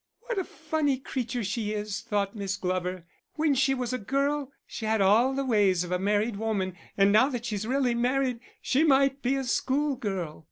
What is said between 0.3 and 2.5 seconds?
a funny creature she is!" thought